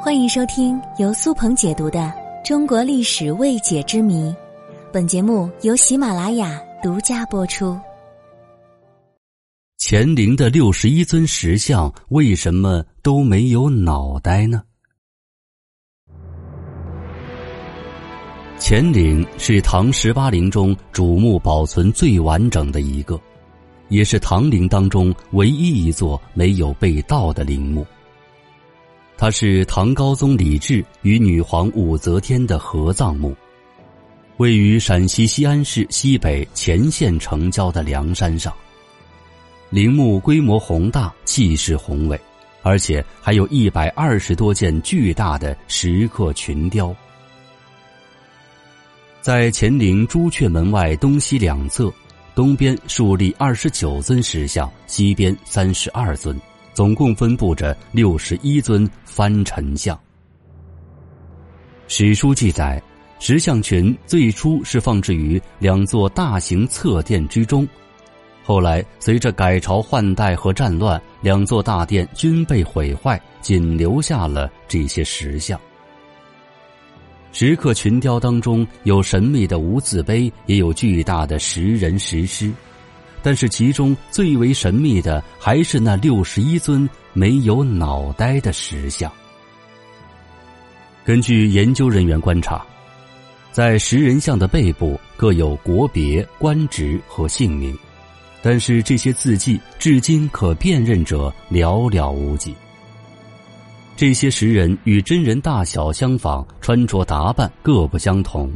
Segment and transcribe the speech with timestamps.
[0.00, 1.98] 欢迎收听由苏鹏解读的
[2.46, 4.30] 《中国历史未解之谜》，
[4.92, 7.76] 本节目由喜马拉雅独家播出。
[9.76, 14.62] 乾陵的六十一尊石像为什么都没有脑袋呢？
[18.60, 23.20] 乾陵是唐十八陵中主墓保存最完整的一个，
[23.88, 27.84] 也是唐陵当中唯一一座没有被盗的陵墓。
[29.20, 33.34] 它是唐高宗李治与女皇武则天的合葬墓，
[34.36, 38.54] 位于陕西西安市西北乾县城郊的梁山上。
[39.70, 42.18] 陵墓规模宏大，气势宏伟，
[42.62, 46.94] 而且还有一百二十多件巨大的石刻群雕。
[49.20, 51.92] 在乾陵朱雀门外东西两侧，
[52.36, 56.40] 东边竖立二十九尊石像，西边三十二尊，
[56.78, 59.98] 总共分布着六十一尊翻陈像。
[61.88, 62.80] 史书记载，
[63.18, 67.66] 石像群最初是放置于两座大型侧殿之中，
[68.44, 75.60] 后来随着改朝换代和战乱，两座大殿均被毁坏，仅留下了这些石像。
[77.32, 82.52] 石刻群雕当中有神秘的无字碑，也有巨大的石人石狮，
[83.22, 89.10] 但是其中最为神秘的还是那六十一尊没有脑袋的石像。
[91.04, 92.64] 根据研究人员观察，
[93.50, 97.76] 在石人像的背部各有国别、官职和姓名，
[98.42, 102.54] 但是这些字迹至今可辨认者寥寥无几。
[103.96, 108.52] 这些石人与真人大小相仿，穿着打扮各不相同，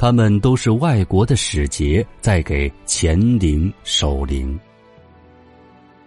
[0.00, 4.58] 他们都是外国的使节在给乾陵守灵。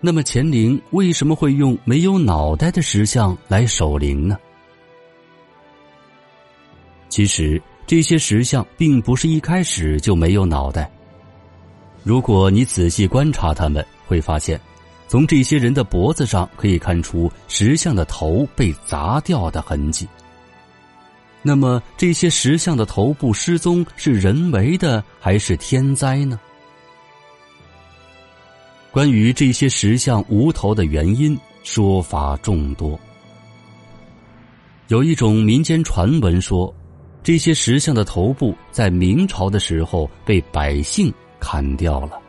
[0.02, 4.36] 那么乾陵为什么会用没有脑袋的石像来守灵呢？
[7.08, 10.92] 其实这些石像并不是一开始就没有脑袋。
[12.02, 14.60] 如果你仔细观察他们，会发现。
[15.08, 20.08] 从这些人的脖子上可以看出石像的头被砸掉的痕迹。
[21.46, 26.40] 那么，这些石像的头部失踪是人为的还是天灾呢？
[28.92, 32.98] 关于这些石像无头的原因，说法众多。
[34.88, 36.74] 有一种民间传闻说，
[37.24, 42.20] 这些石像的头部在明朝的时候被百姓砍掉了。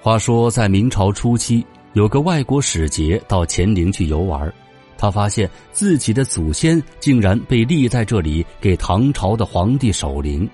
[0.00, 4.52] 话说，在明朝初期，有个外国使节到乾陵去游玩，
[4.98, 10.48] 他发现自己的祖先竟然被立在这里给唐朝的皇帝守灵。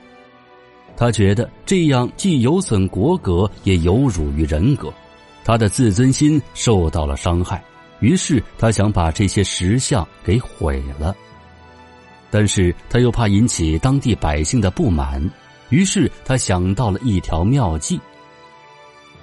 [0.97, 4.93] 他觉得这样既有损国格，也有辱于人格，
[5.45, 7.63] 他的自尊心受到了伤害。
[8.01, 11.15] 于是他想把这些石像给毁了，
[12.31, 15.23] 但是他又怕引起当地百姓的不满，
[15.71, 18.01] 于是他想到了一条妙计。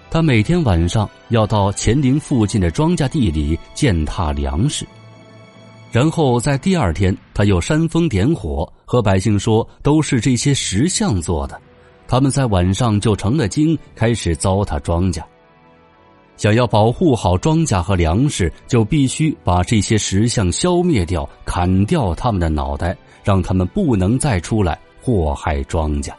[0.09, 4.86] 他每天晚上要到乾陵附近的庄稼地里践踏粮食，
[5.91, 11.59] 然后在第二天他又煽风点火，和百姓说都是这些石像做的。
[12.07, 15.22] 他们在晚上就成了精，开始糟蹋庄稼。
[16.38, 26.11] 想要保护好庄稼和粮食，就必须把这些石像消灭掉，砍掉他们的脑袋，让他们不能再出来祸害庄稼。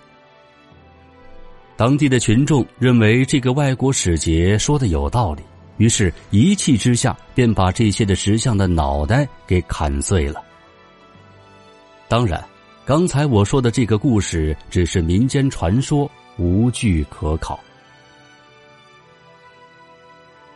[1.77, 5.43] 当地的群众认为这个外国使节说的有道理，
[5.81, 10.45] 于是一气之下便把这些的石像的脑袋给砍碎了。
[12.07, 12.45] 当然，
[12.85, 17.59] 刚才我说的这个故事只是民间传说，无据可考。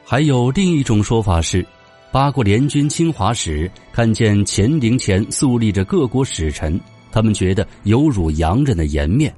[0.04, 1.66] 还有另一种说法是，
[2.12, 6.78] 八国联军侵华时，看见乾陵前肃立着各国使臣，
[7.10, 9.34] 他们觉得有辱洋人的颜面。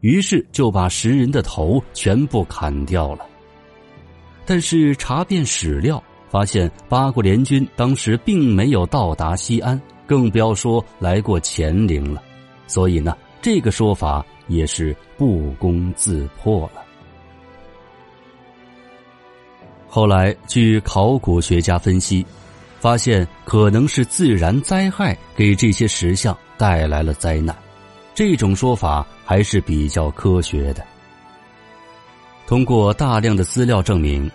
[0.00, 3.24] 于是就把石人的头全部砍掉了。
[4.50, 12.22] 但是查遍史料，发现八国联军当时并没有到达西安，更不要说来过乾陵了。
[12.66, 16.82] 所以呢，这个说法也是不攻自破了。
[19.86, 22.24] 后来，据考古学家分析，
[22.80, 27.54] 发现可能是自然灾害给这些石像带来了灾难。
[28.14, 30.82] 这种说法还是比较科学的。
[32.46, 34.30] 通过大量的资料证明，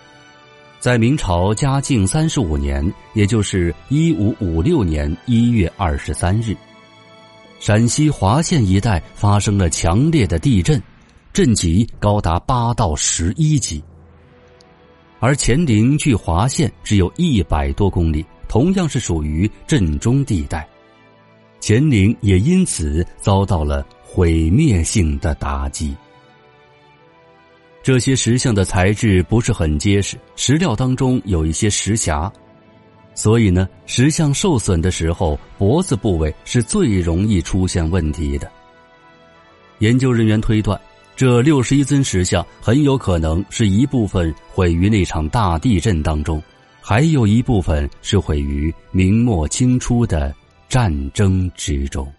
[0.84, 6.54] 在明朝嘉靖三十五年，也就是一五五六年一月二十三日，
[7.58, 10.78] 陕西华县一带发生了强烈的地震，
[11.32, 13.82] 震级高达八到十一级。
[15.20, 20.68] 而乾陵距华县只有一百多公里，同样是属于震中地带，
[21.62, 25.96] 乾陵也因此遭到了毁灭性的打击。
[27.84, 32.32] 这些石像的材质不是很结实，石料当中有一些石匣，
[33.14, 38.50] 所以呢，石像受损的时候，脖子部位是最容易出现问题的。
[39.80, 40.80] 研究人员推断，
[41.14, 46.42] 这六十一尊石像很有可能是一部分毁于那场大地震当中，
[46.80, 50.34] 还有一部分是毁于明末清初的
[50.70, 52.10] 战争之中。